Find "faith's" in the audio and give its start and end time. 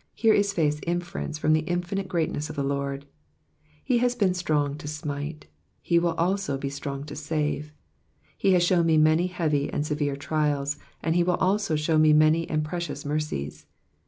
0.52-0.80